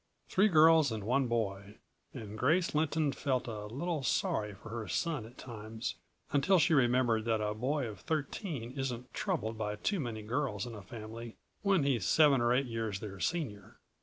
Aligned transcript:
Three 0.29 0.47
girls 0.47 0.91
and 0.91 1.03
one 1.03 1.27
boy, 1.27 1.75
and 2.11 2.35
Grace 2.35 2.73
Lynton 2.73 3.11
felt 3.11 3.45
a 3.47 3.67
little 3.67 4.01
sorry 4.01 4.55
for 4.55 4.69
her 4.69 4.87
son 4.87 5.27
at 5.27 5.37
times, 5.37 5.93
until 6.31 6.57
she 6.57 6.73
remembered 6.73 7.23
that 7.25 7.39
a 7.39 7.53
boy 7.53 7.85
of 7.85 7.99
thirteen 7.99 8.71
isn't 8.71 9.13
troubled 9.13 9.59
by 9.59 9.75
too 9.75 9.99
many 9.99 10.23
girls 10.23 10.65
in 10.65 10.73
a 10.73 10.81
family 10.81 11.37
when 11.61 11.83
he's 11.83 12.07
seven 12.07 12.41
or 12.41 12.51
eight 12.51 12.65
years 12.65 12.99
their 12.99 13.19
senior. 13.19 13.77